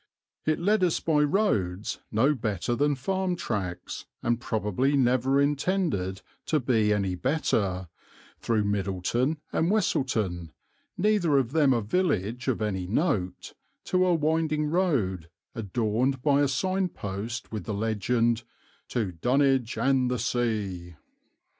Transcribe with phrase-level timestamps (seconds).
[0.47, 6.59] It led us by roads no better than farm tracks, and probably never intended to
[6.59, 7.87] be any better,
[8.39, 10.53] through Middleton and Westleton,
[10.97, 13.53] neither of them a village of any note,
[13.83, 18.41] to a winding road adorned by a sign post with the legend,
[18.87, 20.95] "To Dunwich and the Sea."